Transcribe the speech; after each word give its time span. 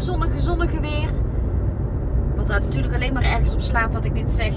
Zonnige, 0.00 0.40
zonnige, 0.40 0.80
weer. 0.80 1.10
Wat 2.36 2.46
daar 2.46 2.60
natuurlijk 2.60 2.94
alleen 2.94 3.12
maar 3.12 3.22
ergens 3.22 3.54
op 3.54 3.60
slaat 3.60 3.92
dat 3.92 4.04
ik 4.04 4.14
dit 4.14 4.30
zeg. 4.30 4.54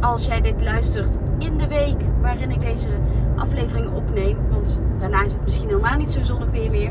Als 0.00 0.26
jij 0.26 0.40
dit 0.40 0.62
luistert 0.62 1.18
in 1.38 1.58
de 1.58 1.66
week 1.66 2.00
waarin 2.20 2.50
ik 2.50 2.60
deze 2.60 2.88
aflevering 3.36 3.92
opneem. 3.94 4.36
Want 4.50 4.80
daarna 4.98 5.24
is 5.24 5.32
het 5.32 5.44
misschien 5.44 5.68
helemaal 5.68 5.96
niet 5.96 6.10
zo 6.10 6.22
zonnig 6.22 6.50
weer 6.50 6.70
weer. 6.70 6.90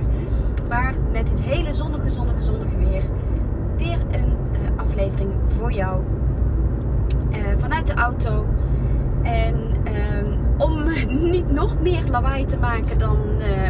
Maar 0.69 0.93
met 1.11 1.27
dit 1.27 1.41
hele 1.41 1.73
zonnige, 1.73 2.09
zonnige, 2.09 2.41
zonnige 2.41 2.77
weer. 2.77 3.03
Weer 3.77 3.99
een 4.11 4.35
uh, 4.51 4.59
aflevering 4.75 5.33
voor 5.57 5.71
jou. 5.71 6.01
Uh, 7.29 7.37
vanuit 7.57 7.87
de 7.87 7.93
auto. 7.93 8.45
En 9.21 9.55
uh, 9.87 10.37
om 10.57 10.83
niet 11.31 11.51
nog 11.51 11.81
meer 11.81 12.03
lawaai 12.09 12.45
te 12.45 12.57
maken 12.57 12.99
dan 12.99 13.17
uh, 13.39 13.69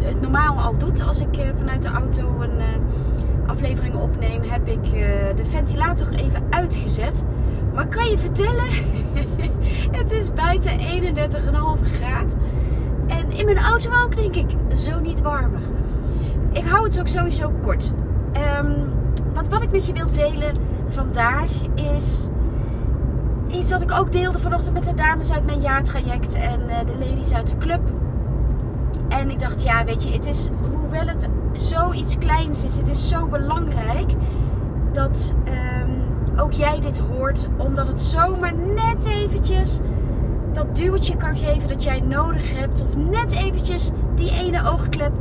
het 0.00 0.20
normaal 0.20 0.58
al 0.58 0.78
doet 0.78 1.06
als 1.06 1.20
ik 1.20 1.52
vanuit 1.56 1.82
de 1.82 1.88
auto 1.88 2.40
een 2.40 2.60
aflevering 3.46 3.94
opneem, 3.94 4.42
heb 4.42 4.68
ik 4.68 4.82
de 5.36 5.44
ventilator 5.44 6.08
even 6.08 6.42
uitgezet. 6.50 7.24
Maar 7.74 7.88
kan 7.88 8.06
je 8.06 8.18
vertellen, 8.18 8.68
het 10.00 10.12
is 10.12 10.32
buiten 10.32 10.78
31,5 10.78 10.84
graad. 11.82 12.34
En 13.06 13.30
in 13.30 13.44
mijn 13.44 13.58
auto 13.58 13.90
ook, 14.04 14.16
denk 14.16 14.34
ik, 14.36 14.50
zo 14.76 15.00
niet 15.00 15.20
warmer. 15.20 15.60
Ik 16.52 16.66
hou 16.66 16.84
het 16.84 17.00
ook 17.00 17.08
sowieso 17.08 17.52
kort. 17.62 17.92
Um, 18.58 18.74
wat, 19.34 19.48
wat 19.48 19.62
ik 19.62 19.70
met 19.70 19.86
je 19.86 19.92
wil 19.92 20.10
delen 20.10 20.54
vandaag 20.88 21.50
is 21.74 22.28
iets 23.50 23.70
wat 23.70 23.82
ik 23.82 23.92
ook 23.92 24.12
deelde 24.12 24.38
vanochtend 24.38 24.74
met 24.74 24.84
de 24.84 24.94
dames 24.94 25.32
uit 25.32 25.46
mijn 25.46 25.60
jaartraject 25.60 26.34
en 26.34 26.60
uh, 26.60 26.78
de 26.86 26.98
ladies 26.98 27.32
uit 27.32 27.48
de 27.48 27.56
club. 27.56 27.75
En 29.26 29.32
ik 29.32 29.40
dacht, 29.40 29.62
ja, 29.62 29.84
weet 29.84 30.02
je, 30.02 30.10
het 30.10 30.26
is, 30.26 30.48
hoewel 30.70 31.06
het 31.06 31.28
zoiets 31.52 32.18
kleins 32.18 32.64
is, 32.64 32.76
het 32.76 32.88
is 32.88 33.08
zo 33.08 33.26
belangrijk 33.26 34.12
dat 34.92 35.34
um, 35.82 36.38
ook 36.38 36.52
jij 36.52 36.80
dit 36.80 36.98
hoort. 36.98 37.48
Omdat 37.56 37.86
het 37.86 38.00
zomaar 38.00 38.54
net 38.54 39.04
eventjes 39.04 39.78
dat 40.52 40.76
duwtje 40.76 41.16
kan 41.16 41.36
geven 41.36 41.68
dat 41.68 41.82
jij 41.82 42.00
nodig 42.00 42.58
hebt. 42.58 42.82
Of 42.82 42.96
net 42.96 43.32
eventjes 43.32 43.90
die 44.14 44.30
ene 44.30 44.70
oogklep 44.70 45.12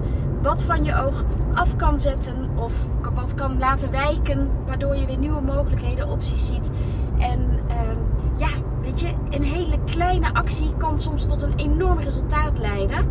wat 0.42 0.64
van 0.64 0.83
je 0.83 0.95
oog 0.95 1.23
af 1.53 1.76
kan 1.76 2.00
zetten. 2.00 2.50
Of 2.56 2.73
wat 3.14 3.33
kan 3.33 3.59
laten 3.59 3.92
wijken. 3.92 4.50
Waardoor 4.66 4.95
je 4.95 5.06
weer 5.06 5.17
nieuwe 5.17 5.42
mogelijkheden, 5.42 6.09
opties 6.09 6.48
ziet. 6.48 6.72
En 7.17 7.39
um, 7.39 7.98
ja, 8.38 8.50
weet 8.81 9.00
je, 9.00 9.08
een 9.30 9.44
hele 9.44 9.78
kleine 9.86 10.33
actie 10.33 10.73
kan 10.78 11.00
soms 11.00 11.26
tot 11.26 11.42
een 11.42 11.56
enorm 11.56 12.00
resultaat 12.00 12.58
leiden. 12.58 13.08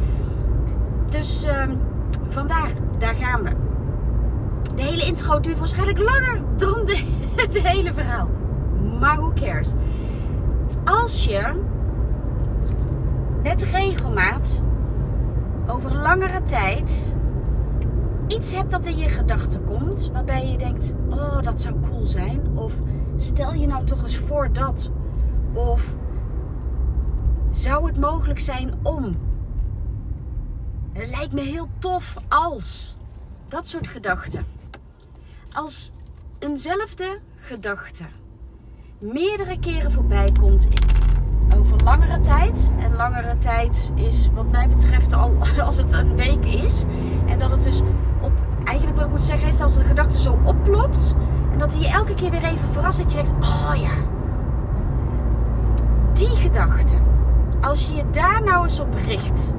Dus 1.14 1.46
um, 1.46 1.80
vandaar, 2.28 2.72
daar 2.98 3.14
gaan 3.14 3.42
we. 3.42 3.50
De 4.74 4.82
hele 4.82 5.06
intro 5.06 5.40
duurt 5.40 5.58
waarschijnlijk 5.58 5.98
langer 5.98 6.40
dan 6.56 6.84
de, 6.84 7.04
het 7.42 7.58
hele 7.58 7.92
verhaal. 7.92 8.28
Maar 9.00 9.16
who 9.16 9.32
cares? 9.34 9.72
Als 10.84 11.24
je 11.24 11.62
met 13.42 13.62
regelmaat 13.62 14.62
over 15.66 15.94
langere 15.97 16.42
tijd 16.42 17.16
iets 18.28 18.54
hebt 18.54 18.70
dat 18.70 18.86
in 18.86 18.97
je 18.97 19.08
gedachten 19.08 19.64
komt, 19.64 20.10
waarbij 20.12 20.47
je 20.47 20.58
denkt: 20.58 20.94
oh, 21.10 21.42
dat 21.42 21.60
zou 21.60 21.74
cool 21.88 22.06
zijn. 22.06 22.41
Of 22.54 22.72
stel 23.16 23.54
je 23.54 23.66
nou 23.66 23.84
toch 23.84 24.03
eens 24.03 24.16
voor 24.16 24.53
dat. 24.53 24.91
Of 25.53 25.94
zou 27.50 27.86
het 27.86 28.00
mogelijk 28.00 28.41
zijn 28.41 28.74
om? 28.82 29.16
Het 30.94 31.10
lijkt 31.10 31.32
me 31.32 31.41
heel 31.41 31.69
tof 31.78 32.16
als. 32.28 32.97
Dat 33.49 33.66
soort 33.66 33.88
gedachten. 33.88 34.47
Als 35.53 35.93
eenzelfde 36.38 37.19
gedachte 37.37 38.05
meerdere 38.99 39.59
keren 39.59 39.93
voorbij 39.93 40.33
komt 40.41 40.69
over 41.56 41.83
langere 41.84 42.21
tijd. 42.21 42.72
En 42.78 42.94
langere 42.94 43.38
tijd 43.38 43.93
is 43.94 44.28
wat 44.34 44.50
mij 44.50 44.69
betreft 44.69 45.12
al 45.12 45.37
als 45.66 45.77
het 45.77 45.93
een 45.93 46.15
week 46.16 46.44
is. 46.44 46.84
En 47.27 47.38
dat 47.38 47.50
het 47.50 47.62
dus 47.62 47.81
op, 48.21 48.33
eigenlijk 48.65 48.97
wat 48.97 49.04
ik 49.04 49.10
moet 49.10 49.21
zeggen 49.21 49.49
is 49.49 49.60
als 49.60 49.77
de 49.77 49.84
gedachte 49.84 50.21
zo 50.21 50.38
oplopt. 50.44 51.15
En 51.53 51.59
dat 51.59 51.72
hij 51.72 51.83
je 51.83 51.88
elke 51.88 52.15
keer 52.15 52.31
weer 52.31 52.44
even 52.44 52.69
verrast 52.72 52.99
dat 52.99 53.12
je 53.12 53.22
denkt, 53.22 53.44
oh 53.44 53.75
ja. 53.77 53.94
Die 56.12 56.37
gedachte. 56.37 56.97
Als 57.60 57.88
je 57.88 57.94
je 57.94 58.10
daar 58.10 58.43
nou 58.43 58.65
eens 58.65 58.81
op 58.81 58.94
richt. 59.06 59.53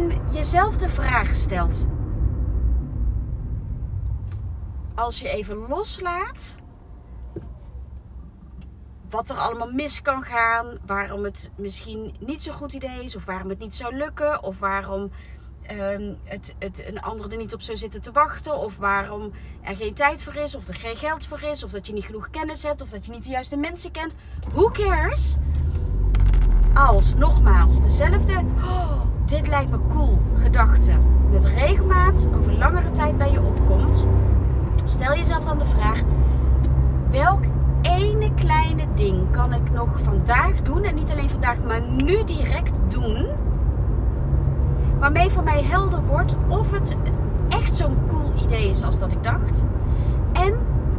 En 0.00 0.32
jezelf 0.32 0.76
de 0.76 0.88
vraag 0.88 1.34
stelt. 1.34 1.88
Als 4.94 5.20
je 5.20 5.28
even 5.28 5.68
loslaat 5.68 6.54
wat 9.10 9.30
er 9.30 9.36
allemaal 9.36 9.70
mis 9.70 10.02
kan 10.02 10.22
gaan, 10.22 10.78
waarom 10.86 11.24
het 11.24 11.50
misschien 11.56 12.14
niet 12.20 12.42
zo'n 12.42 12.54
goed 12.54 12.72
idee 12.72 13.04
is, 13.04 13.16
of 13.16 13.24
waarom 13.24 13.48
het 13.48 13.58
niet 13.58 13.74
zou 13.74 13.96
lukken, 13.96 14.42
of 14.42 14.58
waarom 14.58 15.10
um, 15.70 16.18
het, 16.24 16.54
het 16.58 16.86
een 16.86 17.00
ander 17.00 17.30
er 17.30 17.36
niet 17.36 17.54
op 17.54 17.62
zou 17.62 17.76
zitten 17.76 18.02
te 18.02 18.12
wachten, 18.12 18.58
of 18.58 18.76
waarom 18.76 19.30
er 19.62 19.76
geen 19.76 19.94
tijd 19.94 20.22
voor 20.22 20.34
is, 20.34 20.54
of 20.54 20.68
er 20.68 20.74
geen 20.74 20.96
geld 20.96 21.26
voor 21.26 21.42
is, 21.42 21.64
of 21.64 21.70
dat 21.70 21.86
je 21.86 21.92
niet 21.92 22.04
genoeg 22.04 22.30
kennis 22.30 22.62
hebt, 22.62 22.80
of 22.80 22.90
dat 22.90 23.06
je 23.06 23.12
niet 23.12 23.24
de 23.24 23.30
juiste 23.30 23.56
mensen 23.56 23.90
kent. 23.90 24.14
Who 24.52 24.70
cares? 24.70 25.36
Als 26.74 27.14
nogmaals 27.14 27.80
dezelfde, 27.80 28.32
oh, 28.62 29.09
dit 29.30 29.48
lijkt 29.48 29.70
me 29.70 29.78
cool, 29.88 30.18
gedachte 30.34 30.92
met 31.30 31.44
regelmaat 31.44 32.26
over 32.38 32.52
langere 32.52 32.90
tijd 32.90 33.18
bij 33.18 33.32
je 33.32 33.42
opkomt, 33.42 34.06
stel 34.84 35.14
jezelf 35.14 35.44
dan 35.44 35.58
de 35.58 35.66
vraag: 35.66 36.02
welk 37.10 37.40
ene 37.82 38.34
kleine 38.34 38.84
ding 38.94 39.30
kan 39.30 39.52
ik 39.52 39.70
nog 39.72 40.00
vandaag 40.02 40.62
doen. 40.62 40.84
En 40.84 40.94
niet 40.94 41.10
alleen 41.10 41.30
vandaag, 41.30 41.56
maar 41.66 41.82
nu 41.82 42.24
direct 42.24 42.80
doen. 42.88 43.26
Waarmee 44.98 45.30
voor 45.30 45.44
mij 45.44 45.62
helder 45.62 46.02
wordt 46.06 46.34
of 46.48 46.70
het 46.70 46.96
echt 47.48 47.76
zo'n 47.76 47.96
cool 48.08 48.32
idee 48.44 48.68
is 48.68 48.82
als 48.82 48.98
dat 48.98 49.12
ik 49.12 49.22
dacht. 49.22 49.64
En 50.32 50.54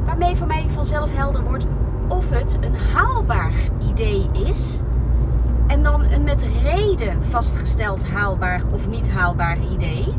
waarmee 0.05 0.35
voor 0.35 0.47
mij 0.47 0.65
vanzelf 0.69 1.15
helder 1.15 1.43
wordt 1.43 1.65
of 2.07 2.29
het 2.29 2.57
een 2.61 2.75
haalbaar 2.75 3.53
idee 3.89 4.29
is. 4.33 4.81
En 5.71 5.83
dan 5.83 6.03
een 6.11 6.23
met 6.23 6.47
reden 6.63 7.23
vastgesteld 7.23 8.07
haalbaar 8.07 8.61
of 8.73 8.87
niet 8.87 9.09
haalbaar 9.09 9.57
idee. 9.73 10.13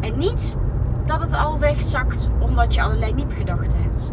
En 0.00 0.18
niet 0.18 0.56
dat 1.04 1.20
het 1.20 1.34
al 1.34 1.58
wegzakt 1.58 2.28
omdat 2.38 2.74
je 2.74 2.82
allerlei 2.82 3.14
niepgedachten 3.14 3.82
hebt. 3.82 4.12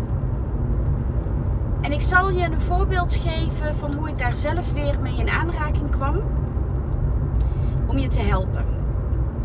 En 1.81 1.91
ik 1.91 2.01
zal 2.01 2.29
je 2.29 2.45
een 2.45 2.61
voorbeeld 2.61 3.15
geven 3.15 3.75
van 3.75 3.93
hoe 3.93 4.09
ik 4.09 4.17
daar 4.17 4.35
zelf 4.35 4.73
weer 4.73 4.99
mee 4.99 5.17
in 5.17 5.29
aanraking 5.29 5.89
kwam. 5.89 6.21
Om 7.87 7.97
je 7.97 8.07
te 8.07 8.21
helpen. 8.21 8.65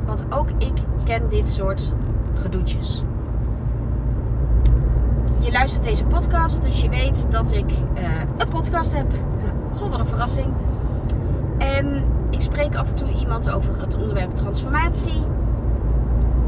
Want 0.06 0.24
ook 0.30 0.48
ik 0.58 0.78
ken 1.04 1.28
dit 1.28 1.48
soort 1.48 1.92
gedoetjes. 2.34 3.04
Je 5.40 5.52
luistert 5.52 5.84
deze 5.84 6.04
podcast, 6.04 6.62
dus 6.62 6.80
je 6.80 6.88
weet 6.88 7.30
dat 7.30 7.52
ik 7.52 7.70
uh, 7.70 8.08
een 8.36 8.48
podcast 8.48 8.96
heb. 8.96 9.12
God, 9.76 9.88
wat 9.88 9.98
een 9.98 10.06
verrassing. 10.06 10.54
Ik 12.30 12.40
spreek 12.40 12.76
af 12.76 12.88
en 12.88 12.94
toe 12.94 13.08
iemand 13.08 13.50
over 13.50 13.80
het 13.80 13.96
onderwerp 13.96 14.30
transformatie. 14.30 15.22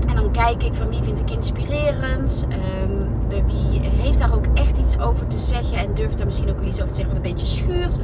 En 0.09 0.15
dan 0.15 0.31
kijk 0.31 0.63
ik 0.63 0.75
van 0.75 0.89
wie 0.89 1.03
vind 1.03 1.21
ik 1.21 1.31
inspirerend. 1.31 2.47
Um, 2.83 3.07
wie 3.47 3.81
heeft 3.81 4.19
daar 4.19 4.35
ook 4.35 4.47
echt 4.55 4.79
iets 4.79 4.99
over 4.99 5.27
te 5.27 5.39
zeggen 5.39 5.79
en 5.79 5.95
durft 5.95 6.17
daar 6.17 6.27
misschien 6.27 6.51
ook 6.51 6.61
iets 6.61 6.77
over 6.77 6.89
te 6.89 6.95
zeggen 6.95 7.15
wat 7.15 7.25
een 7.25 7.31
beetje 7.31 7.47
schuurt. 7.47 7.99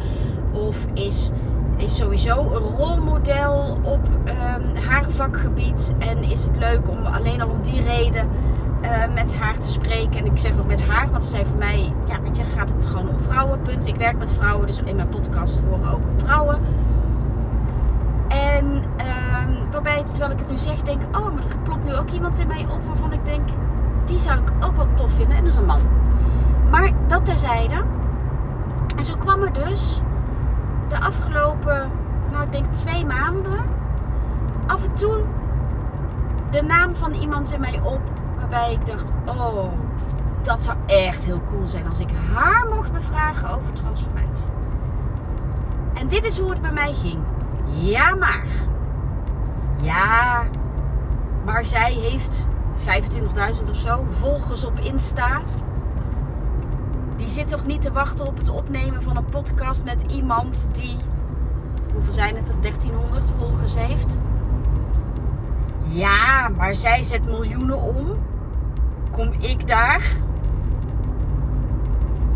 Of 0.53 0.87
is, 0.95 1.31
is 1.77 1.97
sowieso 1.97 2.41
een 2.41 2.77
rolmodel 2.77 3.79
op 3.83 4.09
um, 4.25 4.77
haar 4.89 5.11
vakgebied. 5.11 5.93
En 5.99 6.23
is 6.23 6.43
het 6.43 6.57
leuk 6.57 6.91
om 6.91 7.07
alleen 7.07 7.43
al 7.43 7.49
om 7.49 7.63
die 7.63 7.83
reden 7.83 8.29
uh, 8.83 9.15
met 9.15 9.37
haar 9.37 9.59
te 9.59 9.69
spreken. 9.69 10.19
En 10.19 10.27
ik 10.27 10.39
zeg 10.39 10.59
ook 10.59 10.67
met 10.67 10.87
haar, 10.87 11.11
want 11.11 11.25
zij 11.25 11.47
voor 11.47 11.57
mij, 11.57 11.93
ja, 12.07 12.21
weet 12.21 12.41
gaat 12.57 12.69
het 12.69 12.87
gewoon 12.87 13.09
om 13.09 13.19
vrouwen. 13.19 13.63
Punt. 13.63 13.87
Ik 13.87 13.97
werk 13.97 14.19
met 14.19 14.33
vrouwen, 14.33 14.67
dus 14.67 14.81
in 14.85 14.97
mijn 14.97 15.09
podcast 15.09 15.63
horen 15.71 15.93
ook 15.93 16.03
vrouwen. 16.17 16.59
En 18.97 19.49
um, 19.49 19.71
waarbij 19.71 20.03
terwijl 20.03 20.31
ik 20.31 20.39
het 20.39 20.49
nu 20.49 20.59
zeg, 20.59 20.83
denk 20.83 21.03
oh, 21.17 21.35
maar 21.35 21.45
er 21.51 21.59
plopt 21.63 21.85
nu 21.85 21.95
ook 21.95 22.11
iemand 22.11 22.39
in 22.39 22.47
mij 22.47 22.67
op 22.71 22.87
waarvan 22.87 23.13
ik 23.13 23.25
denk, 23.25 23.49
die 24.05 24.19
zou 24.19 24.39
ik 24.39 24.51
ook 24.61 24.77
wel 24.77 24.89
tof 24.95 25.13
vinden. 25.13 25.37
En 25.37 25.45
dat 25.45 25.53
is 25.53 25.59
een 25.59 25.67
man. 25.67 25.81
Maar 26.71 26.91
dat 27.07 27.25
terzijde. 27.25 27.83
En 28.97 29.05
zo 29.05 29.17
kwam 29.17 29.43
er 29.43 29.53
dus 29.53 30.03
de 30.89 31.01
afgelopen, 31.01 31.91
nou 32.31 32.45
ik 32.45 32.53
denk 32.53 32.73
twee 32.73 33.07
maanden, 33.07 33.59
af 34.67 34.85
en 34.85 34.95
toe 34.95 35.25
de 36.51 36.63
naam 36.63 36.95
van 36.95 37.13
iemand 37.13 37.53
in 37.53 37.61
mij 37.61 37.81
op. 37.85 38.01
Waarbij 38.39 38.73
ik 38.73 38.87
dacht, 38.87 39.13
oh, 39.25 39.73
dat 40.43 40.61
zou 40.61 40.77
echt 40.87 41.25
heel 41.25 41.41
cool 41.45 41.67
zijn 41.67 41.89
als 41.89 42.01
ik 42.01 42.11
haar 42.35 42.67
mocht 42.69 42.93
bevragen 42.93 43.49
over 43.49 43.73
transformatie. 43.73 44.51
En 45.95 46.09
dit 46.09 46.25
is 46.25 46.39
hoe 46.39 46.51
het 46.51 46.61
bij 46.61 46.73
mij 46.73 46.93
ging. 46.93 47.19
Ja, 47.75 48.15
maar. 48.15 48.47
Ja, 49.81 50.45
maar 51.45 51.65
zij 51.65 51.93
heeft 51.93 52.47
25.000 52.77 53.69
of 53.71 53.77
zo 53.77 54.07
volgers 54.11 54.65
op 54.65 54.79
Insta. 54.79 55.43
Die 57.17 57.29
zit 57.29 57.49
toch 57.49 57.67
niet 57.67 57.81
te 57.81 57.93
wachten 57.93 58.27
op 58.27 58.39
het 58.39 58.49
opnemen 58.49 59.03
van 59.03 59.17
een 59.17 59.25
podcast 59.25 59.85
met 59.85 60.05
iemand 60.09 60.69
die, 60.73 60.97
hoeveel 61.93 62.13
zijn 62.13 62.37
het 62.37 62.49
er, 62.49 62.61
1300 62.61 63.33
volgers 63.39 63.77
heeft? 63.77 64.19
Ja, 65.87 66.49
maar 66.57 66.75
zij 66.75 67.03
zet 67.03 67.27
miljoenen 67.27 67.79
om. 67.81 68.07
Kom 69.11 69.33
ik 69.39 69.67
daar? 69.67 70.17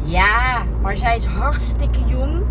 Ja, 0.02 0.62
maar 0.82 0.96
zij 0.96 1.17
is 1.17 1.25
hartstikke 1.25 2.05
jong. 2.06 2.43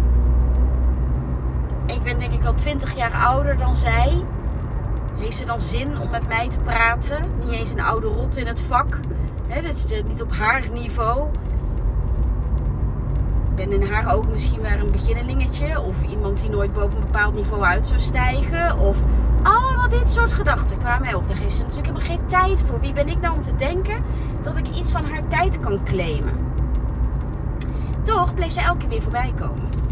Ik 1.87 2.03
ben 2.03 2.19
denk 2.19 2.33
ik 2.33 2.41
wel 2.41 2.53
20 2.53 2.95
jaar 2.95 3.13
ouder 3.13 3.57
dan 3.57 3.75
zij. 3.75 4.23
Heeft 5.17 5.37
ze 5.37 5.45
dan 5.45 5.61
zin 5.61 5.99
om 5.99 6.09
met 6.09 6.27
mij 6.27 6.49
te 6.49 6.59
praten? 6.59 7.29
Niet 7.39 7.51
eens 7.51 7.69
een 7.69 7.81
oude 7.81 8.07
rot 8.07 8.37
in 8.37 8.47
het 8.47 8.61
vak. 8.61 8.99
Dat 9.47 9.63
is 9.63 9.85
niet 10.07 10.21
op 10.21 10.31
haar 10.31 10.69
niveau. 10.71 11.27
Ik 13.49 13.55
ben 13.55 13.71
in 13.71 13.91
haar 13.91 14.15
ogen 14.15 14.31
misschien 14.31 14.61
wel 14.61 14.79
een 14.79 14.91
beginnelingetje. 14.91 15.81
Of 15.81 16.03
iemand 16.03 16.41
die 16.41 16.49
nooit 16.49 16.73
boven 16.73 16.97
een 16.97 17.03
bepaald 17.03 17.35
niveau 17.35 17.63
uit 17.63 17.85
zou 17.85 17.99
stijgen. 17.99 18.77
Of 18.77 19.01
allemaal 19.43 19.89
dit 19.89 20.09
soort 20.09 20.33
gedachten 20.33 20.77
kwamen 20.77 21.01
mij 21.01 21.13
op. 21.13 21.27
Daar 21.27 21.37
heeft 21.37 21.55
ze 21.55 21.61
natuurlijk 21.61 21.87
helemaal 21.87 22.07
geen 22.07 22.25
tijd 22.25 22.61
voor. 22.61 22.79
Wie 22.79 22.93
ben 22.93 23.07
ik 23.07 23.21
nou 23.21 23.35
om 23.35 23.41
te 23.41 23.55
denken 23.55 24.03
dat 24.41 24.57
ik 24.57 24.67
iets 24.67 24.91
van 24.91 25.05
haar 25.05 25.27
tijd 25.27 25.59
kan 25.59 25.83
claimen? 25.83 26.33
Toch 28.01 28.33
bleef 28.33 28.51
ze 28.51 28.61
elke 28.61 28.77
keer 28.77 28.89
weer 28.89 29.01
voorbij 29.01 29.33
komen. 29.39 29.86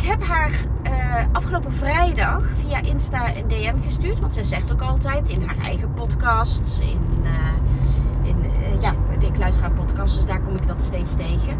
Ik 0.00 0.06
heb 0.06 0.22
haar 0.24 0.50
uh, 0.86 1.24
afgelopen 1.32 1.72
vrijdag 1.72 2.42
via 2.54 2.82
Insta 2.82 3.36
een 3.36 3.48
DM 3.48 3.82
gestuurd. 3.82 4.20
Want 4.20 4.34
ze 4.34 4.44
zegt 4.44 4.72
ook 4.72 4.80
altijd 4.80 5.28
in 5.28 5.42
haar 5.42 5.56
eigen 5.58 5.94
podcasts. 5.94 6.80
In, 6.80 7.00
uh, 7.22 8.28
in 8.28 8.44
uh, 8.44 8.80
ja, 8.80 8.94
ik 9.18 9.38
luister 9.38 9.62
haar 9.62 9.72
podcasts, 9.72 10.16
dus 10.16 10.26
daar 10.26 10.40
kom 10.40 10.56
ik 10.56 10.66
dat 10.66 10.82
steeds 10.82 11.14
tegen. 11.16 11.58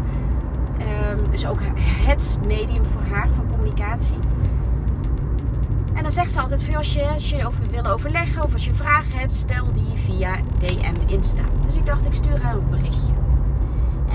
Um, 1.11 1.29
dus 1.29 1.45
ook 1.45 1.59
het 2.07 2.37
medium 2.47 2.85
voor 2.85 3.01
haar 3.11 3.29
van 3.35 3.47
communicatie. 3.47 4.19
En 5.93 6.01
dan 6.01 6.11
zegt 6.11 6.31
ze 6.31 6.41
altijd: 6.41 6.63
veel 6.63 6.77
als 6.77 6.93
je, 6.93 7.07
als 7.07 7.29
je 7.29 7.45
over 7.47 7.69
wil 7.69 7.85
overleggen 7.85 8.43
of 8.43 8.53
als 8.53 8.65
je 8.65 8.73
vragen 8.73 9.19
hebt, 9.19 9.35
stel 9.35 9.73
die 9.73 9.95
via 9.95 10.35
DM 10.59 11.11
Insta. 11.11 11.43
Dus 11.65 11.75
ik 11.75 11.85
dacht, 11.85 12.05
ik 12.05 12.13
stuur 12.13 12.41
haar 12.41 12.55
een 12.55 12.69
berichtje. 12.69 13.20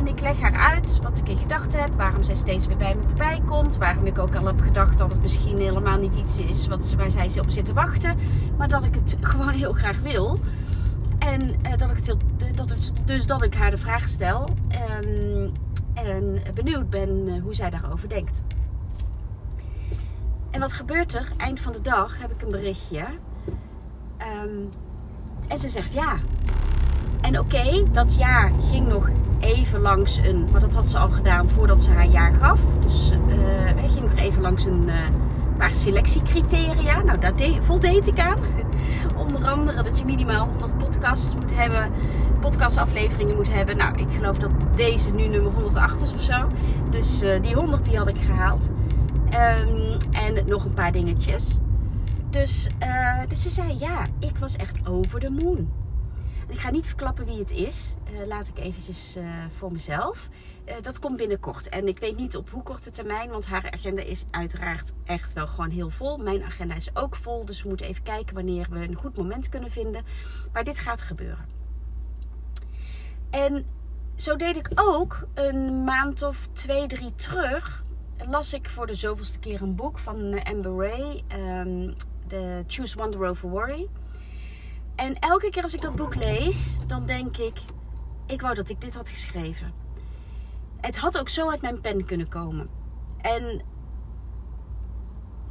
Ik 0.06 0.20
leg 0.20 0.41
haar 0.41 0.56
uit 0.56 1.00
wat 1.03 1.19
ik 1.19 1.29
in 1.29 1.37
gedachten 1.37 1.81
heb, 1.81 1.91
waarom 1.97 2.23
zij 2.23 2.35
steeds 2.35 2.67
weer 2.67 2.76
bij 2.76 2.94
me 2.94 3.03
voorbij 3.06 3.43
komt. 3.47 3.76
Waarom 3.76 4.06
ik 4.06 4.19
ook 4.19 4.35
al 4.35 4.47
heb 4.47 4.61
gedacht 4.61 4.99
dat 4.99 5.11
het 5.11 5.20
misschien 5.20 5.58
helemaal 5.58 5.99
niet 5.99 6.17
iets 6.17 6.38
is 6.38 6.67
wat, 6.67 6.94
waar 6.97 7.11
zij 7.11 7.41
op 7.41 7.50
zit 7.50 7.64
te 7.64 7.73
wachten. 7.73 8.17
Maar 8.58 8.69
dat 8.69 8.85
ik 8.85 8.94
het 8.94 9.17
gewoon 9.31 9.53
heel 9.53 9.73
graag 9.73 10.00
wil. 10.00 10.38
En 11.19 11.49
uh, 11.49 11.76
dat 11.76 11.91
ik 11.91 11.97
het, 11.97 12.17
dat 12.55 12.70
het, 12.70 12.93
dus 13.05 13.26
dat 13.26 13.43
ik 13.43 13.55
haar 13.55 13.70
de 13.70 13.76
vraag 13.76 14.08
stel. 14.08 14.49
En, 14.69 15.55
en 15.94 16.43
benieuwd 16.55 16.91
ben 16.91 17.29
uh, 17.29 17.43
hoe 17.43 17.55
zij 17.55 17.70
daarover 17.70 18.09
denkt. 18.09 18.43
En 20.50 20.61
wat 20.61 20.73
gebeurt 20.73 21.14
er? 21.14 21.32
Eind 21.37 21.61
van 21.61 21.73
de 21.73 21.81
dag 21.81 22.20
heb 22.20 22.31
ik 22.31 22.43
een 22.43 22.50
berichtje. 22.50 23.05
Um, 24.44 24.70
en 25.49 25.59
ze 25.59 25.69
zegt 25.69 25.93
ja. 25.93 26.17
En 27.20 27.38
oké, 27.38 27.91
dat 27.93 28.14
jaar 28.14 28.52
ging 28.61 28.88
nog 28.88 29.09
even 29.41 29.81
langs 29.81 30.17
een. 30.17 30.49
Maar 30.50 30.61
dat 30.61 30.75
had 30.75 30.87
ze 30.88 30.99
al 30.99 31.11
gedaan 31.11 31.49
voordat 31.49 31.83
ze 31.83 31.91
haar 31.91 32.06
jaar 32.06 32.35
gaf. 32.35 32.61
Dus 32.81 33.12
uh, 33.29 33.91
ging 33.91 34.11
nog 34.11 34.19
even 34.19 34.43
langs 34.43 34.65
een 34.65 34.83
uh, 34.87 34.94
paar 35.56 35.75
selectiecriteria. 35.75 37.03
Nou, 37.03 37.19
daar 37.19 37.35
voldeed 37.61 38.06
ik 38.06 38.19
aan. 38.19 38.38
Onder 39.27 39.44
andere 39.44 39.83
dat 39.83 39.99
je 39.99 40.05
minimaal 40.05 40.47
100 40.47 40.79
podcasts 40.79 41.35
moet 41.35 41.55
hebben. 41.55 41.91
Podcastafleveringen 42.41 43.37
moet 43.37 43.53
hebben. 43.53 43.77
Nou, 43.77 43.99
ik 43.99 44.09
geloof 44.11 44.38
dat 44.38 44.50
deze 44.75 45.15
nu 45.15 45.27
nummer 45.27 45.53
108 45.53 46.03
is 46.03 46.12
of 46.12 46.21
zo. 46.21 46.49
Dus 46.91 47.23
uh, 47.23 47.43
die 47.43 47.55
100 47.55 47.85
die 47.85 47.99
had 47.99 48.09
ik 48.09 48.19
gehaald. 48.19 48.71
Um, 49.27 49.97
en 50.12 50.47
nog 50.47 50.65
een 50.65 50.75
paar 50.75 50.93
dingetjes. 50.93 51.59
Dus, 52.31 52.69
dus 53.29 53.43
ze 53.43 53.50
zei 53.50 53.77
ja, 53.79 54.06
ik 54.19 54.37
was 54.38 54.56
echt 54.56 54.88
over 54.88 55.21
de 55.21 55.31
moon. 55.31 55.69
Ik 56.48 56.58
ga 56.58 56.70
niet 56.70 56.87
verklappen 56.87 57.25
wie 57.25 57.38
het 57.38 57.50
is. 57.50 57.94
Uh, 58.12 58.26
laat 58.26 58.48
ik 58.48 58.58
eventjes 58.58 59.16
uh, 59.16 59.44
voor 59.56 59.72
mezelf. 59.72 60.28
Uh, 60.69 60.75
dat 60.82 60.98
komt 60.98 61.16
binnenkort. 61.16 61.69
En 61.69 61.88
ik 61.88 61.98
weet 61.98 62.16
niet 62.16 62.37
op 62.37 62.50
hoe 62.50 62.62
korte 62.62 62.90
termijn, 62.90 63.31
want 63.31 63.46
haar 63.46 63.70
agenda 63.70 64.02
is 64.02 64.25
uiteraard 64.31 64.93
echt 65.04 65.32
wel 65.32 65.46
gewoon 65.46 65.70
heel 65.70 65.90
vol. 65.90 66.16
Mijn 66.16 66.43
agenda 66.43 66.75
is 66.75 66.96
ook 66.96 67.16
vol, 67.16 67.44
dus 67.44 67.62
we 67.62 67.69
moeten 67.69 67.87
even 67.87 68.02
kijken 68.02 68.34
wanneer 68.34 68.66
we 68.70 68.78
een 68.78 68.94
goed 68.94 69.16
moment 69.16 69.48
kunnen 69.48 69.70
vinden. 69.70 70.04
Maar 70.52 70.64
dit 70.64 70.78
gaat 70.78 71.02
gebeuren. 71.02 71.48
En 73.31 73.66
zo 74.16 74.37
deed 74.37 74.56
ik 74.56 74.70
ook 74.75 75.26
een 75.34 75.84
maand 75.84 76.22
of 76.22 76.49
twee, 76.52 76.87
drie 76.87 77.14
terug. 77.14 77.82
Las 78.28 78.52
ik 78.52 78.69
voor 78.69 78.87
de 78.87 78.94
zoveelste 78.94 79.38
keer 79.38 79.62
een 79.62 79.75
boek 79.75 79.99
van 79.99 80.42
Amber 80.42 80.76
Ray. 80.76 81.25
Um, 81.38 81.94
The 82.26 82.64
Choose 82.66 82.99
Wonder 82.99 83.28
Over 83.28 83.49
Worry. 83.49 83.88
En 84.96 85.19
elke 85.19 85.50
keer 85.50 85.62
als 85.62 85.75
ik 85.75 85.82
dat 85.82 85.96
boek 85.96 86.14
lees, 86.14 86.76
dan 86.87 87.06
denk 87.06 87.37
ik: 87.37 87.58
ik 88.26 88.40
wou 88.40 88.54
dat 88.54 88.69
ik 88.69 88.81
dit 88.81 88.94
had 88.96 89.08
geschreven. 89.08 89.72
Het 90.81 90.98
had 90.98 91.19
ook 91.19 91.28
zo 91.28 91.50
uit 91.50 91.62
mijn 91.62 91.81
pen 91.81 92.04
kunnen 92.04 92.28
komen. 92.28 92.69
En 93.20 93.62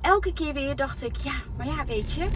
elke 0.02 0.34
keer 0.34 0.54
weer 0.54 0.76
dacht 0.76 1.04
ik: 1.04 1.16
ja, 1.16 1.34
maar 1.58 1.66
ja, 1.66 1.86
weet 1.86 2.12
je, 2.12 2.30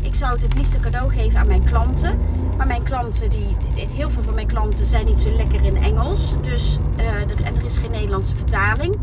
ik 0.00 0.14
zou 0.14 0.32
het 0.32 0.42
het 0.42 0.54
liefste 0.54 0.80
cadeau 0.80 1.12
geven 1.12 1.38
aan 1.38 1.46
mijn 1.46 1.64
klanten. 1.64 2.18
Maar 2.56 2.66
mijn 2.66 2.84
klanten, 2.84 3.30
die, 3.30 3.56
heel 3.74 4.10
veel 4.10 4.22
van 4.22 4.34
mijn 4.34 4.46
klanten 4.46 4.86
zijn 4.86 5.06
niet 5.06 5.20
zo 5.20 5.30
lekker 5.30 5.64
in 5.64 5.76
Engels. 5.76 6.34
Dus 6.40 6.78
er, 6.96 7.44
en 7.44 7.56
er 7.56 7.64
is 7.64 7.78
geen 7.78 7.90
Nederlandse 7.90 8.36
vertaling. 8.36 8.98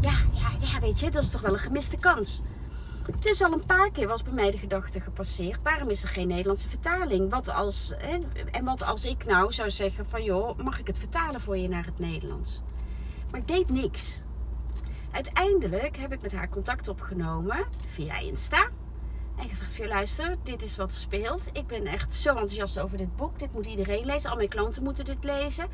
Ja, 0.00 0.16
ja, 0.32 0.48
ja, 0.58 0.80
weet 0.80 1.00
je, 1.00 1.10
dat 1.10 1.22
is 1.22 1.30
toch 1.30 1.40
wel 1.40 1.52
een 1.52 1.58
gemiste 1.58 1.96
kans. 1.96 2.42
Dus 3.20 3.42
al 3.42 3.52
een 3.52 3.66
paar 3.66 3.90
keer 3.90 4.08
was 4.08 4.22
bij 4.22 4.32
mij 4.32 4.50
de 4.50 4.58
gedachte 4.58 5.00
gepasseerd: 5.00 5.62
waarom 5.62 5.90
is 5.90 6.02
er 6.02 6.08
geen 6.08 6.28
Nederlandse 6.28 6.68
vertaling? 6.68 7.30
Wat 7.30 7.48
als, 7.48 7.92
en 8.50 8.64
wat 8.64 8.82
als 8.82 9.04
ik 9.04 9.24
nou 9.24 9.52
zou 9.52 9.70
zeggen: 9.70 10.06
van 10.06 10.24
joh, 10.24 10.58
mag 10.58 10.78
ik 10.78 10.86
het 10.86 10.98
vertalen 10.98 11.40
voor 11.40 11.56
je 11.56 11.68
naar 11.68 11.84
het 11.84 11.98
Nederlands? 11.98 12.62
Maar 13.30 13.40
ik 13.40 13.48
deed 13.48 13.70
niks. 13.70 14.22
Uiteindelijk 15.10 15.96
heb 15.96 16.12
ik 16.12 16.22
met 16.22 16.32
haar 16.32 16.48
contact 16.48 16.88
opgenomen 16.88 17.66
via 17.88 18.18
Insta. 18.18 18.68
En 19.36 19.48
gezegd: 19.48 19.72
Via 19.72 19.88
luister, 19.88 20.36
dit 20.42 20.62
is 20.62 20.76
wat 20.76 20.90
er 20.90 20.96
speelt. 20.96 21.48
Ik 21.52 21.66
ben 21.66 21.86
echt 21.86 22.12
zo 22.12 22.28
enthousiast 22.28 22.78
over 22.78 22.96
dit 22.96 23.16
boek. 23.16 23.38
Dit 23.38 23.52
moet 23.52 23.66
iedereen 23.66 24.04
lezen. 24.04 24.30
Al 24.30 24.36
mijn 24.36 24.48
klanten 24.48 24.82
moeten 24.82 25.04
dit 25.04 25.24
lezen. 25.24 25.66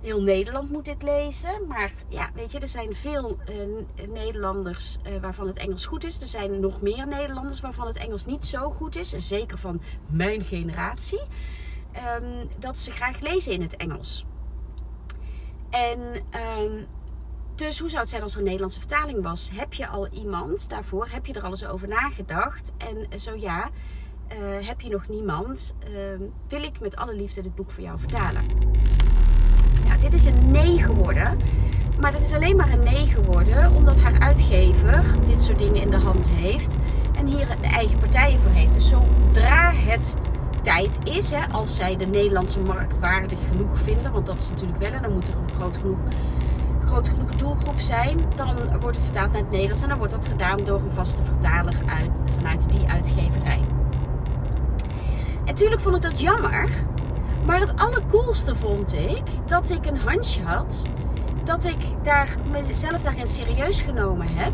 Heel 0.00 0.22
Nederland 0.22 0.70
moet 0.70 0.84
dit 0.84 1.02
lezen. 1.02 1.66
Maar 1.66 1.92
ja, 2.08 2.30
weet 2.34 2.52
je, 2.52 2.58
er 2.58 2.68
zijn 2.68 2.94
veel 2.94 3.38
uh, 3.48 4.08
Nederlanders 4.08 4.98
uh, 5.06 5.20
waarvan 5.20 5.46
het 5.46 5.56
Engels 5.56 5.86
goed 5.86 6.04
is. 6.04 6.20
Er 6.20 6.26
zijn 6.26 6.60
nog 6.60 6.82
meer 6.82 7.06
Nederlanders 7.06 7.60
waarvan 7.60 7.86
het 7.86 7.96
Engels 7.96 8.26
niet 8.26 8.44
zo 8.44 8.70
goed 8.70 8.96
is. 8.96 9.08
Zeker 9.08 9.58
van 9.58 9.80
mijn 10.06 10.44
generatie. 10.44 11.22
Um, 12.20 12.48
dat 12.58 12.78
ze 12.78 12.90
graag 12.90 13.20
lezen 13.20 13.52
in 13.52 13.62
het 13.62 13.76
Engels. 13.76 14.24
En 15.70 16.00
um, 16.60 16.86
dus 17.60 17.78
hoe 17.78 17.88
zou 17.88 18.00
het 18.00 18.10
zijn 18.10 18.22
als 18.22 18.32
er 18.32 18.38
een 18.38 18.44
Nederlandse 18.44 18.78
vertaling 18.78 19.22
was? 19.22 19.50
Heb 19.54 19.72
je 19.72 19.88
al 19.88 20.08
iemand 20.08 20.68
daarvoor? 20.68 21.08
Heb 21.10 21.26
je 21.26 21.32
er 21.32 21.42
al 21.42 21.50
eens 21.50 21.66
over 21.66 21.88
nagedacht? 21.88 22.72
En 22.76 23.20
zo 23.20 23.34
ja, 23.34 23.70
uh, 24.32 24.66
heb 24.66 24.80
je 24.80 24.90
nog 24.90 25.08
niemand? 25.08 25.74
wil 26.48 26.62
ik 26.62 26.80
met 26.80 26.96
alle 26.96 27.14
liefde 27.14 27.42
dit 27.42 27.54
boek 27.54 27.70
voor 27.70 27.82
jou 27.82 27.98
vertalen? 27.98 28.42
Ja, 29.84 29.96
dit 29.96 30.14
is 30.14 30.24
een 30.24 30.50
nee 30.50 30.78
geworden. 30.78 31.38
Maar 32.00 32.12
dat 32.12 32.22
is 32.22 32.32
alleen 32.32 32.56
maar 32.56 32.72
een 32.72 32.82
nee 32.82 33.06
geworden 33.06 33.74
omdat 33.74 33.98
haar 33.98 34.20
uitgever 34.20 35.04
dit 35.26 35.42
soort 35.42 35.58
dingen 35.58 35.82
in 35.82 35.90
de 35.90 35.98
hand 35.98 36.30
heeft. 36.30 36.76
En 37.16 37.26
hier 37.26 37.46
de 37.46 37.68
eigen 37.68 37.98
partijen 37.98 38.40
voor 38.40 38.50
heeft. 38.50 38.74
Dus 38.74 38.88
zodra 38.88 39.72
het 39.72 40.14
tijd 40.62 40.98
is, 41.04 41.30
hè, 41.30 41.46
als 41.46 41.76
zij 41.76 41.96
de 41.96 42.06
Nederlandse 42.06 42.60
markt 42.60 42.98
waardig 42.98 43.38
genoeg 43.48 43.78
vinden. 43.78 44.12
Want 44.12 44.26
dat 44.26 44.40
is 44.40 44.48
natuurlijk 44.48 44.78
wel. 44.78 44.92
En 44.92 45.02
dan 45.02 45.12
moet 45.12 45.28
er 45.28 45.34
een 45.36 45.54
groot 45.54 45.76
genoeg 45.76 45.98
groot 46.90 47.08
genoeg 47.08 47.34
doelgroep 47.34 47.80
zijn, 47.80 48.18
dan 48.36 48.78
wordt 48.80 48.96
het 48.96 49.04
vertaald 49.04 49.32
naar 49.32 49.40
het 49.40 49.50
Nederlands. 49.50 49.82
En 49.82 49.88
dan 49.88 49.98
wordt 49.98 50.12
dat 50.12 50.26
gedaan 50.26 50.64
door 50.64 50.80
een 50.80 50.90
vaste 50.90 51.22
vertaler 51.22 51.74
uit, 51.86 52.24
vanuit 52.36 52.70
die 52.70 52.88
uitgeverij. 52.88 53.60
En 55.38 55.44
natuurlijk 55.44 55.80
vond 55.80 55.96
ik 55.96 56.02
dat 56.02 56.20
jammer. 56.20 56.68
Maar 57.46 57.60
het 57.60 57.80
allercoolste 57.80 58.56
vond 58.56 58.94
ik 58.94 59.22
dat 59.46 59.70
ik 59.70 59.86
een 59.86 59.96
handje 59.96 60.42
had. 60.42 60.82
Dat 61.44 61.64
ik 61.64 61.84
daar 62.02 62.36
mezelf 62.50 63.02
daarin 63.02 63.26
serieus 63.26 63.80
genomen 63.80 64.26
heb. 64.28 64.52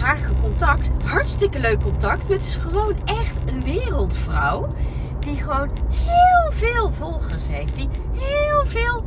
Haar 0.00 0.16
gecontact. 0.16 0.90
Hartstikke 1.04 1.58
leuk 1.58 1.80
contact. 1.80 2.28
Met 2.28 2.42
dus 2.42 2.56
gewoon 2.56 2.94
echt 3.04 3.38
een 3.46 3.62
wereldvrouw. 3.64 4.68
Die 5.18 5.42
gewoon 5.42 5.70
heel 5.90 6.52
veel 6.52 6.90
volgers 6.90 7.48
heeft. 7.48 7.76
Die 7.76 7.88
heel 8.12 8.66
veel 8.66 9.04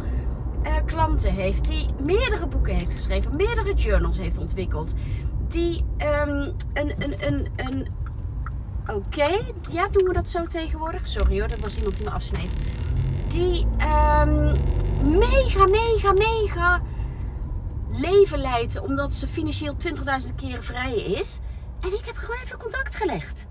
klanten 0.85 1.33
heeft. 1.33 1.67
Die 1.67 1.85
meerdere 2.01 2.47
boeken 2.47 2.75
heeft 2.75 2.93
geschreven. 2.93 3.35
Meerdere 3.35 3.73
journals 3.73 4.17
heeft 4.17 4.37
ontwikkeld. 4.37 4.93
Die 5.47 5.85
um, 5.97 6.53
een, 6.73 6.93
een, 6.97 7.27
een, 7.27 7.47
een 7.55 7.87
Oké, 8.87 9.39
ja, 9.71 9.87
doen 9.87 10.03
we 10.03 10.13
dat 10.13 10.29
zo 10.29 10.43
tegenwoordig? 10.43 11.07
Sorry 11.07 11.39
hoor, 11.39 11.47
dat 11.47 11.59
was 11.59 11.77
iemand 11.77 11.95
die 11.95 12.05
me 12.05 12.11
afsneed. 12.11 12.55
Die 13.27 13.65
um, 13.65 14.51
mega, 15.17 15.65
mega, 15.65 16.11
mega 16.11 16.81
leven 17.91 18.39
leidt. 18.39 18.81
Omdat 18.81 19.13
ze 19.13 19.27
financieel 19.27 19.75
20.000 19.87 20.35
keer 20.35 20.63
vrij 20.63 20.95
is. 20.95 21.39
En 21.81 21.93
ik 21.93 22.05
heb 22.05 22.15
gewoon 22.15 22.39
even 22.43 22.57
contact 22.57 22.95
gelegd. 22.95 23.47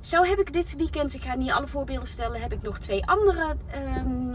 Zo 0.00 0.22
heb 0.22 0.38
ik 0.38 0.52
dit 0.52 0.76
weekend, 0.76 1.14
ik 1.14 1.22
ga 1.22 1.34
niet 1.34 1.50
alle 1.50 1.66
voorbeelden 1.66 2.06
vertellen, 2.06 2.40
heb 2.40 2.52
ik 2.52 2.62
nog 2.62 2.78
twee 2.78 3.06
andere 3.06 3.56
um, 3.96 4.34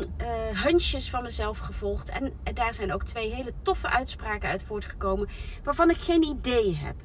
van 1.10 1.24
mezelf 1.24 1.58
gevolgd. 1.58 2.10
En 2.10 2.34
daar 2.54 2.74
zijn 2.74 2.94
ook 2.94 3.04
twee 3.04 3.34
hele 3.34 3.54
toffe 3.62 3.90
uitspraken 3.90 4.50
uit 4.50 4.64
voortgekomen, 4.64 5.30
waarvan 5.64 5.90
ik 5.90 5.98
geen 5.98 6.24
idee 6.24 6.76
heb 6.76 6.96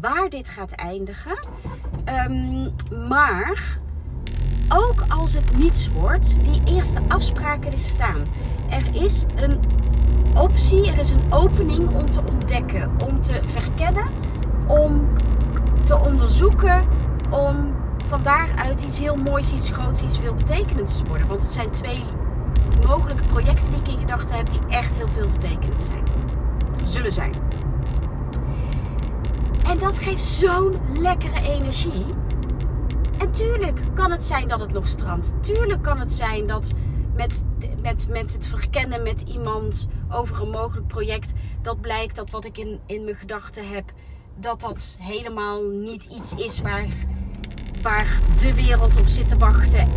waar 0.00 0.28
dit 0.28 0.48
gaat 0.48 0.72
eindigen. 0.72 1.48
Um, 2.30 2.74
maar 3.08 3.78
ook 4.68 5.04
als 5.08 5.34
het 5.34 5.56
niets 5.56 5.88
wordt, 5.92 6.44
die 6.44 6.62
eerste 6.64 7.00
afspraken 7.08 7.72
er 7.72 7.78
staan. 7.78 8.28
Er 8.70 9.02
is 9.02 9.24
een 9.36 9.60
optie, 10.34 10.90
er 10.90 10.98
is 10.98 11.10
een 11.10 11.32
opening 11.32 11.88
om 11.88 12.10
te 12.10 12.20
ontdekken, 12.30 12.90
om 13.08 13.20
te 13.20 13.40
verkennen, 13.46 14.08
om 14.66 15.16
te 15.84 15.96
onderzoeken, 15.96 16.88
om 17.30 17.76
van 18.08 18.22
daaruit 18.22 18.82
iets 18.82 18.98
heel 18.98 19.16
moois, 19.16 19.52
iets 19.52 19.70
groots, 19.70 20.02
iets 20.02 20.18
veel 20.18 20.34
betekenends 20.34 20.96
te 20.96 21.04
worden. 21.04 21.26
Want 21.26 21.42
het 21.42 21.50
zijn 21.50 21.70
twee 21.70 22.04
mogelijke 22.86 23.22
projecten 23.22 23.72
die 23.72 23.80
ik 23.80 23.88
in 23.88 23.98
gedachten 23.98 24.36
heb 24.36 24.50
die 24.50 24.60
echt 24.68 24.96
heel 24.96 25.08
veel 25.08 25.28
betekenend 25.28 25.82
zijn. 25.82 26.02
Zullen 26.82 27.12
zijn. 27.12 27.32
En 29.64 29.78
dat 29.78 29.98
geeft 29.98 30.22
zo'n 30.22 30.78
lekkere 30.98 31.40
energie. 31.42 32.04
En 33.18 33.30
tuurlijk 33.30 33.80
kan 33.94 34.10
het 34.10 34.24
zijn 34.24 34.48
dat 34.48 34.60
het 34.60 34.72
nog 34.72 34.88
strandt. 34.88 35.34
Tuurlijk 35.40 35.82
kan 35.82 35.98
het 35.98 36.12
zijn 36.12 36.46
dat 36.46 36.70
met, 37.14 37.44
met, 37.82 38.08
met 38.08 38.32
het 38.32 38.46
verkennen 38.46 39.02
met 39.02 39.20
iemand 39.20 39.88
over 40.10 40.42
een 40.42 40.50
mogelijk 40.50 40.86
project, 40.86 41.32
dat 41.62 41.80
blijkt 41.80 42.16
dat 42.16 42.30
wat 42.30 42.44
ik 42.44 42.58
in, 42.58 42.80
in 42.86 43.04
mijn 43.04 43.16
gedachten 43.16 43.68
heb, 43.68 43.92
dat 44.36 44.60
dat 44.60 44.96
helemaal 45.00 45.62
niet 45.62 46.04
iets 46.04 46.34
is 46.34 46.60
waar, 46.60 46.86
waar 47.82 48.20
de 48.38 48.54
wereld 48.54 49.00
op 49.00 49.06
zit 49.06 49.28
te 49.28 49.36
wachten. 49.36 49.88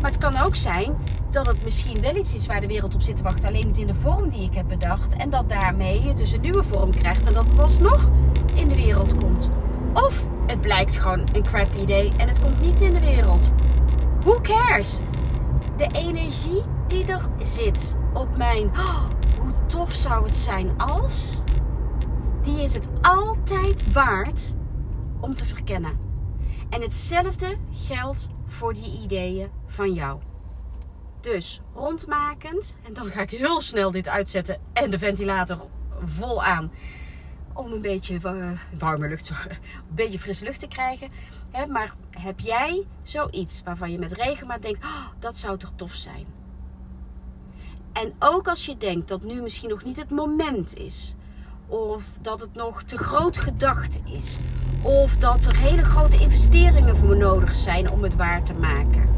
Maar 0.00 0.10
het 0.10 0.18
kan 0.18 0.36
ook 0.36 0.56
zijn 0.56 0.96
dat 1.30 1.46
het 1.46 1.64
misschien 1.64 2.00
wel 2.00 2.16
iets 2.16 2.34
is 2.34 2.46
waar 2.46 2.60
de 2.60 2.66
wereld 2.66 2.94
op 2.94 3.02
zit 3.02 3.16
te 3.16 3.22
wachten, 3.22 3.48
alleen 3.48 3.66
niet 3.66 3.78
in 3.78 3.86
de 3.86 3.94
vorm 3.94 4.28
die 4.28 4.42
ik 4.42 4.54
heb 4.54 4.68
bedacht. 4.68 5.16
En 5.16 5.30
dat 5.30 5.48
daarmee 5.48 6.02
je 6.02 6.14
dus 6.14 6.32
een 6.32 6.40
nieuwe 6.40 6.62
vorm 6.62 6.90
krijgt 6.90 7.26
en 7.26 7.34
dat 7.34 7.46
het 7.48 7.58
alsnog 7.58 8.10
in 8.54 8.68
de 8.68 8.74
wereld 8.74 9.14
komt. 9.14 9.50
Of 9.92 10.24
het 10.46 10.60
blijkt 10.60 10.96
gewoon 10.96 11.28
een 11.32 11.42
crap 11.42 11.74
idee 11.74 12.12
en 12.16 12.28
het 12.28 12.40
komt 12.40 12.60
niet 12.60 12.80
in 12.80 12.94
de 12.94 13.00
wereld. 13.00 13.50
Who 14.20 14.40
cares? 14.40 15.00
De 15.76 15.88
energie 15.92 16.62
die 16.86 17.04
er 17.04 17.28
zit 17.42 17.96
op 18.14 18.36
mijn 18.36 18.64
oh, 18.64 19.04
hoe 19.40 19.52
tof 19.66 19.92
zou 19.92 20.24
het 20.24 20.34
zijn 20.34 20.70
als, 20.76 21.42
die 22.42 22.62
is 22.62 22.74
het 22.74 22.88
altijd 23.02 23.92
waard 23.92 24.54
om 25.20 25.34
te 25.34 25.46
verkennen. 25.46 26.07
En 26.70 26.82
hetzelfde 26.82 27.56
geldt 27.72 28.28
voor 28.46 28.74
die 28.74 29.00
ideeën 29.02 29.50
van 29.66 29.92
jou. 29.92 30.20
Dus 31.20 31.60
rondmakend, 31.74 32.76
en 32.82 32.92
dan 32.92 33.10
ga 33.10 33.20
ik 33.20 33.30
heel 33.30 33.60
snel 33.60 33.90
dit 33.90 34.08
uitzetten 34.08 34.60
en 34.72 34.90
de 34.90 34.98
ventilator 34.98 35.66
vol 36.04 36.44
aan 36.44 36.70
om 37.52 37.72
een 37.72 37.80
beetje 37.80 38.20
warme 38.78 39.08
lucht, 39.08 39.30
een 39.30 39.56
beetje 39.88 40.18
frisse 40.18 40.44
lucht 40.44 40.60
te 40.60 40.68
krijgen. 40.68 41.08
maar 41.68 41.94
heb 42.10 42.40
jij 42.40 42.86
zoiets 43.02 43.62
waarvan 43.62 43.92
je 43.92 43.98
met 43.98 44.12
regelmaat 44.12 44.62
denkt, 44.62 44.84
oh, 44.84 45.06
dat 45.18 45.38
zou 45.38 45.58
toch 45.58 45.72
tof 45.76 45.94
zijn? 45.94 46.26
En 47.92 48.14
ook 48.18 48.48
als 48.48 48.66
je 48.66 48.76
denkt 48.76 49.08
dat 49.08 49.22
nu 49.22 49.42
misschien 49.42 49.68
nog 49.68 49.84
niet 49.84 49.96
het 49.96 50.10
moment 50.10 50.76
is, 50.76 51.14
of 51.66 52.04
dat 52.20 52.40
het 52.40 52.54
nog 52.54 52.82
te 52.82 52.98
groot 52.98 53.38
gedacht 53.38 54.00
is, 54.04 54.38
of 54.82 55.16
dat 55.16 55.44
er 55.44 55.56
hele 55.56 55.84
grote 55.84 56.18
investeringen 56.18 56.96
voor 56.96 57.16
nodig 57.16 57.54
zijn 57.54 57.90
om 57.90 58.02
het 58.02 58.16
waar 58.16 58.42
te 58.42 58.54
maken. 58.54 59.08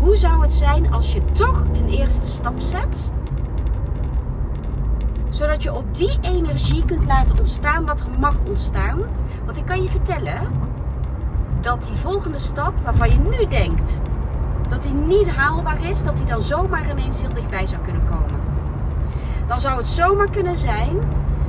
Hoe 0.00 0.16
zou 0.16 0.42
het 0.42 0.52
zijn 0.52 0.92
als 0.92 1.12
je 1.12 1.24
toch 1.32 1.64
een 1.72 1.88
eerste 1.88 2.26
stap 2.26 2.60
zet? 2.60 3.12
Zodat 5.30 5.62
je 5.62 5.74
op 5.74 5.94
die 5.94 6.18
energie 6.20 6.84
kunt 6.84 7.04
laten 7.04 7.38
ontstaan 7.38 7.86
wat 7.86 8.00
er 8.00 8.18
mag 8.18 8.34
ontstaan. 8.46 8.98
Want 9.44 9.58
ik 9.58 9.66
kan 9.66 9.82
je 9.82 9.88
vertellen 9.88 10.40
dat 11.60 11.84
die 11.84 11.96
volgende 11.96 12.38
stap, 12.38 12.72
waarvan 12.84 13.10
je 13.10 13.18
nu 13.18 13.46
denkt 13.46 14.00
dat 14.68 14.82
die 14.82 14.92
niet 14.92 15.30
haalbaar 15.30 15.88
is, 15.88 16.02
dat 16.02 16.16
die 16.16 16.26
dan 16.26 16.42
zomaar 16.42 16.90
ineens 16.90 17.20
heel 17.20 17.34
dichtbij 17.34 17.66
zou 17.66 17.82
kunnen 17.82 18.04
komen. 18.04 18.40
Dan 19.46 19.60
zou 19.60 19.76
het 19.76 19.86
zomaar 19.86 20.30
kunnen 20.30 20.58
zijn 20.58 20.98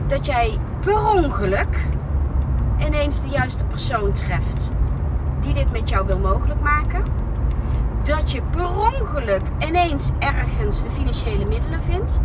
dat 0.08 0.26
jij 0.26 0.60
per 0.80 1.08
ongeluk 1.16 1.88
ineens 2.86 3.22
de 3.22 3.30
juiste 3.30 3.66
persoon 3.66 4.12
treft 4.12 4.72
die 5.40 5.54
dit 5.54 5.72
met 5.72 5.90
jou 5.90 6.06
wil 6.06 6.20
mogelijk 6.20 6.62
maken. 6.62 7.04
Dat 8.04 8.32
je 8.32 8.42
per 8.42 8.70
ongeluk 8.70 9.42
ineens 9.68 10.10
ergens 10.20 10.84
de 10.84 10.92
financiële 10.92 11.46
middelen 11.46 11.84
vindt 11.84 12.20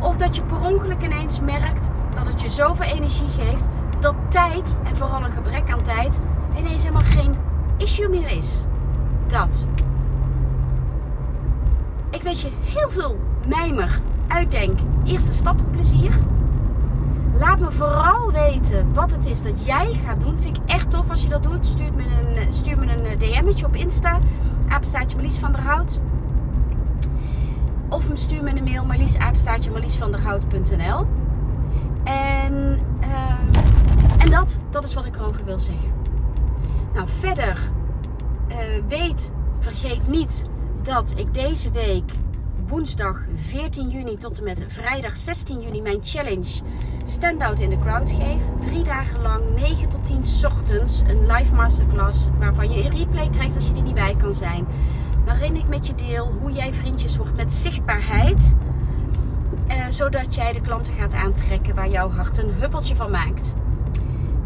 of 0.00 0.16
dat 0.16 0.36
je 0.36 0.42
per 0.42 0.60
ongeluk 0.60 1.02
ineens 1.02 1.40
merkt 1.40 1.90
dat 2.14 2.28
het 2.28 2.40
je 2.40 2.48
zoveel 2.48 2.86
energie 2.86 3.28
geeft 3.28 3.66
dat 4.00 4.14
tijd, 4.28 4.78
en 4.84 4.96
vooral 4.96 5.24
een 5.24 5.32
gebrek 5.32 5.70
aan 5.70 5.82
tijd, 5.82 6.20
ineens 6.58 6.82
helemaal 6.82 7.10
geen 7.10 7.34
issue 7.76 8.08
meer 8.08 8.30
is. 8.36 8.64
Dat. 9.26 9.66
Ik 12.10 12.22
wens 12.22 12.42
je 12.42 12.50
heel 12.64 12.90
veel 12.90 13.18
mijmer, 13.46 14.00
uitdenk, 14.28 14.78
eerste 15.04 15.32
stappen 15.32 15.70
plezier. 15.70 16.18
Laat 17.38 17.60
me 17.60 17.72
vooral 17.72 18.32
weten 18.32 18.94
wat 18.94 19.10
het 19.10 19.26
is 19.26 19.42
dat 19.42 19.64
jij 19.64 20.00
gaat 20.04 20.20
doen. 20.20 20.36
Vind 20.38 20.56
ik 20.56 20.62
echt 20.66 20.90
tof 20.90 21.10
als 21.10 21.22
je 21.22 21.28
dat 21.28 21.42
doet. 21.42 21.66
Stuur 21.66 21.92
me 21.94 22.04
een, 22.04 22.52
stuur 22.52 22.78
me 22.78 22.92
een 22.92 23.18
DM'tje 23.18 23.66
op 23.66 23.74
Insta. 23.74 24.18
Apenstaatje 24.68 25.16
Marlies 25.16 25.38
van 25.38 25.52
der 25.52 25.60
Hout. 25.60 26.00
Of 27.88 28.10
stuur 28.14 28.42
me 28.42 28.56
een 28.56 28.64
mail 28.64 28.84
marliesapenstaatje 28.84 29.70
marliesvanderhout.nl 29.70 31.06
En, 32.04 32.78
uh, 33.00 33.30
en 34.18 34.30
dat, 34.30 34.58
dat 34.70 34.84
is 34.84 34.94
wat 34.94 35.04
ik 35.04 35.16
erover 35.16 35.44
wil 35.44 35.58
zeggen. 35.58 35.88
Nou, 36.94 37.08
verder 37.20 37.70
weet, 38.88 39.32
vergeet 39.58 40.08
niet 40.08 40.44
dat 40.82 41.14
ik 41.16 41.34
deze 41.34 41.70
week 41.70 42.12
woensdag 42.66 43.20
14 43.34 43.88
juni 43.88 44.16
tot 44.16 44.38
en 44.38 44.44
met 44.44 44.64
vrijdag 44.68 45.16
16 45.16 45.60
juni 45.60 45.82
mijn 45.82 45.98
challenge 46.02 46.60
Stand 47.08 47.42
Out 47.42 47.60
in 47.60 47.70
the 47.70 47.78
Crowd 47.78 48.10
geef. 48.10 48.42
Drie 48.58 48.82
dagen 48.82 49.22
lang, 49.22 49.42
9 49.54 49.88
tot 49.88 50.04
10 50.04 50.22
ochtends, 50.44 51.02
een 51.06 51.26
live 51.26 51.54
masterclass 51.54 52.28
waarvan 52.38 52.70
je 52.70 52.84
een 52.84 52.96
replay 52.96 53.28
krijgt 53.30 53.54
als 53.54 53.68
je 53.68 53.74
er 53.74 53.82
niet 53.82 53.94
bij 53.94 54.14
kan 54.18 54.34
zijn 54.34 54.66
waarin 55.24 55.56
ik 55.56 55.68
met 55.68 55.86
je 55.86 55.94
deel 55.94 56.32
hoe 56.40 56.52
jij 56.52 56.72
vriendjes 56.72 57.16
wordt 57.16 57.36
met 57.36 57.52
zichtbaarheid. 57.52 58.54
Eh, 59.66 59.84
zodat 59.88 60.34
jij 60.34 60.52
de 60.52 60.60
klanten 60.60 60.94
gaat 60.94 61.14
aantrekken 61.14 61.74
waar 61.74 61.88
jouw 61.88 62.10
hart 62.10 62.42
een 62.42 62.52
huppeltje 62.52 62.96
van 62.96 63.10
maakt. 63.10 63.54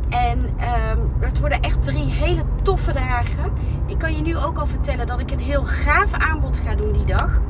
En 0.08 0.38
uh, 0.60 0.92
het 1.20 1.40
worden 1.40 1.60
echt 1.60 1.82
drie 1.82 2.04
hele 2.04 2.42
toffe 2.62 2.92
dagen. 2.92 3.52
Ik 3.86 3.98
kan 3.98 4.16
je 4.16 4.22
nu 4.22 4.36
ook 4.36 4.58
al 4.58 4.66
vertellen 4.66 5.06
dat 5.06 5.20
ik 5.20 5.30
een 5.30 5.40
heel 5.40 5.64
gaaf 5.64 6.12
aanbod 6.12 6.58
ga 6.58 6.74
doen 6.74 6.92
die 6.92 7.04
dag. 7.04 7.40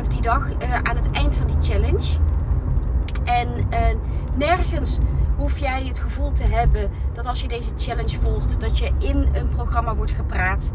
Of 0.00 0.08
die 0.08 0.22
dag 0.22 0.48
uh, 0.62 0.74
aan 0.74 0.96
het 0.96 1.10
eind 1.10 1.36
van 1.36 1.46
die 1.46 1.60
challenge. 1.60 2.27
En 3.28 3.48
uh, 3.70 3.78
nergens 4.34 4.98
hoef 5.36 5.58
jij 5.58 5.84
het 5.86 5.98
gevoel 5.98 6.32
te 6.32 6.44
hebben 6.44 6.90
dat 7.12 7.26
als 7.26 7.40
je 7.40 7.48
deze 7.48 7.70
challenge 7.76 8.16
volgt, 8.22 8.60
dat 8.60 8.78
je 8.78 8.90
in 8.98 9.28
een 9.32 9.48
programma 9.48 9.94
wordt 9.94 10.12
gepraat 10.12 10.72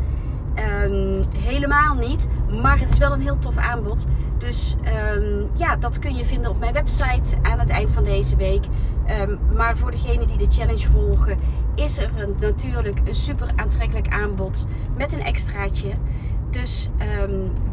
Ehm, 0.56 1.24
helemaal 1.36 1.96
niet. 1.96 2.28
Maar 2.62 2.80
het 2.80 2.90
is 2.90 2.98
wel 2.98 3.14
een 3.14 3.22
heel 3.22 3.40
tof 3.40 3.58
aanbod. 3.58 4.06
Dus 4.38 4.76
ehm, 4.84 5.42
ja, 5.54 5.76
dat 5.76 6.00
kun 6.00 6.16
je 6.16 6.26
vinden 6.26 6.52
op 6.52 6.60
mijn 6.60 6.74
website 6.74 7.38
aan 7.42 7.60
het 7.60 7.70
eind 7.70 7.92
van 7.92 8.04
deze 8.04 8.36
week. 8.36 8.66
Ehm, 9.06 9.36
maar 9.56 9.78
voor 9.78 9.92
degenen 9.92 10.28
die 10.28 10.38
de 10.38 10.52
challenge 10.52 10.90
volgen, 10.90 11.38
is 11.76 11.98
er 11.98 12.12
een, 12.16 12.36
natuurlijk 12.40 13.02
een 13.06 13.16
super 13.16 13.52
aantrekkelijk 13.56 14.08
aanbod 14.08 14.66
met 14.98 15.14
een 15.14 15.24
extraatje. 15.24 15.92
Dus 16.50 16.90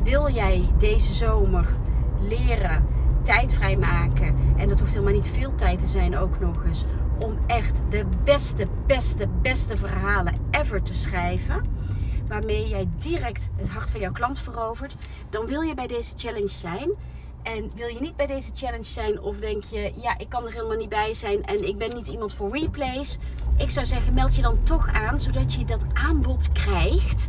wil 0.03 0.31
jij 0.31 0.69
deze 0.79 1.13
zomer 1.13 1.67
leren, 2.21 2.87
tijd 3.23 3.55
vrijmaken, 3.55 4.37
en 4.57 4.69
dat 4.69 4.81
hoeft 4.81 4.93
helemaal 4.93 5.15
niet 5.15 5.29
veel 5.29 5.55
tijd 5.55 5.79
te 5.79 5.87
zijn 5.87 6.19
ook 6.19 6.41
nog 6.41 6.65
eens, 6.65 6.85
om 7.19 7.39
echt 7.47 7.83
de 7.89 8.05
beste, 8.25 8.67
beste, 8.87 9.27
beste 9.43 9.77
verhalen 9.77 10.35
ever 10.51 10.83
te 10.83 10.95
schrijven 10.95 11.63
waarmee 12.31 12.69
jij 12.69 12.89
direct 12.97 13.51
het 13.57 13.71
hart 13.71 13.91
van 13.91 14.01
jouw 14.01 14.13
klant 14.13 14.39
verovert, 14.39 14.97
dan 15.31 15.47
wil 15.47 15.61
je 15.61 15.75
bij 15.75 15.87
deze 15.87 16.13
challenge 16.17 16.49
zijn. 16.49 16.91
En 17.43 17.71
wil 17.75 17.89
je 17.89 18.01
niet 18.01 18.17
bij 18.17 18.27
deze 18.27 18.51
challenge 18.55 18.83
zijn 18.83 19.21
of 19.21 19.37
denk 19.37 19.65
je, 19.65 19.93
ja, 19.97 20.19
ik 20.19 20.29
kan 20.29 20.47
er 20.47 20.53
helemaal 20.53 20.77
niet 20.77 20.89
bij 20.89 21.15
zijn 21.15 21.45
en 21.45 21.69
ik 21.69 21.79
ben 21.79 21.95
niet 21.95 22.07
iemand 22.07 22.35
voor 22.35 22.59
replays. 22.59 23.19
Ik 23.57 23.71
zou 23.71 23.87
zeggen, 23.87 24.15
meld 24.15 24.37
je 24.37 24.43
dan 24.43 24.63
toch 24.63 24.93
aan, 24.93 25.19
zodat 25.19 25.55
je 25.55 25.65
dat 25.65 25.85
aanbod 25.93 26.53
krijgt. 26.53 27.29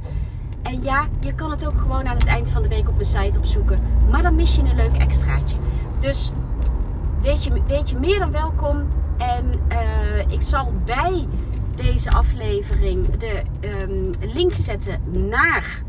En 0.62 0.84
ja, 0.84 1.08
je 1.20 1.36
kan 1.36 1.52
het 1.52 1.66
ook 1.66 1.78
gewoon 1.78 2.08
aan 2.08 2.18
het 2.18 2.28
eind 2.28 2.50
van 2.50 2.62
de 2.62 2.70
week 2.70 2.88
op 2.88 2.94
mijn 2.94 3.06
site 3.06 3.40
opzoeken. 3.40 3.82
Maar 4.10 4.22
dan 4.22 4.36
mis 4.36 4.56
je 4.56 4.62
een 4.62 4.76
leuk 4.76 4.98
extraatje. 4.98 5.58
Dus 6.02 6.32
weet 7.22 7.44
je, 7.44 7.62
weet 7.68 7.90
je 7.90 7.98
meer 7.98 8.20
dan 8.20 8.32
welkom. 8.32 8.88
En 9.18 9.46
uh, 9.72 10.32
ik 10.32 10.42
zal 10.42 10.74
bij 10.86 11.28
deze 11.76 12.10
aflevering 12.10 13.18
de 13.18 13.42
um, 13.62 14.10
link 14.34 14.54
zetten 14.54 15.02
naar 15.30 15.84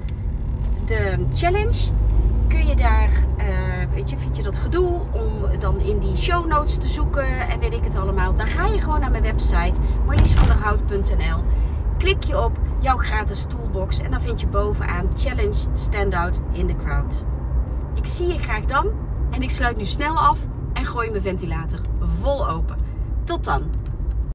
de 0.84 1.26
challenge. 1.34 1.90
Kun 2.48 2.66
je 2.66 2.76
daar, 2.76 3.10
uh, 3.38 3.94
weet 3.94 4.10
je, 4.10 4.16
vind 4.16 4.36
je 4.36 4.42
dat 4.42 4.58
gedoe 4.58 5.00
om 5.12 5.58
dan 5.58 5.80
in 5.80 5.98
die 5.98 6.16
show 6.16 6.46
notes 6.46 6.76
te 6.76 6.88
zoeken 6.88 7.48
en 7.48 7.58
weet 7.60 7.72
ik 7.72 7.84
het 7.84 7.96
allemaal. 7.96 8.36
Dan 8.36 8.46
ga 8.46 8.66
je 8.66 8.80
gewoon 8.80 9.00
naar 9.00 9.10
mijn 9.10 9.22
website 9.22 9.80
marliesvanderhout.nl. 10.06 11.42
Klik 11.98 12.24
je 12.24 12.44
op 12.44 12.58
jouw 12.78 12.96
gratis 12.96 13.44
toolbox 13.44 14.00
en 14.00 14.10
dan 14.10 14.20
vind 14.20 14.40
je 14.40 14.46
bovenaan 14.46 15.06
Challenge 15.16 15.58
Standout 15.72 16.40
in 16.52 16.66
the 16.66 16.76
Crowd. 16.76 17.24
Ik 17.94 18.06
zie 18.06 18.26
je 18.26 18.38
graag 18.38 18.64
dan 18.64 18.90
en 19.32 19.42
ik 19.42 19.50
sluit 19.50 19.76
nu 19.76 19.84
snel 19.84 20.18
af 20.18 20.38
en 20.72 20.84
gooi 20.84 21.10
mijn 21.10 21.22
ventilator 21.22 21.80
vol 22.20 22.48
open. 22.48 22.76
Tot 23.24 23.44
dan! 23.44 23.81